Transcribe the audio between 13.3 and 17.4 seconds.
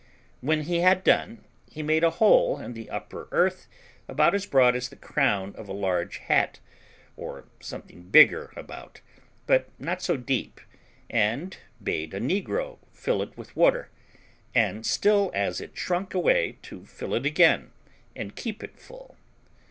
with water, and still as it shrunk away to fill it